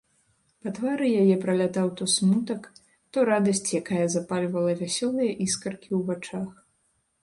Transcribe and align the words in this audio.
Па 0.61 0.69
твары 0.77 1.09
яе 1.23 1.35
пралятаў 1.43 1.91
то 1.99 2.07
смутак, 2.15 2.61
то 3.13 3.17
радасць, 3.31 3.65
якая 3.83 4.03
запальвала 4.17 4.71
вясёлыя 4.85 5.31
іскаркі 5.49 5.91
ў 5.99 6.01
вачах. 6.13 6.49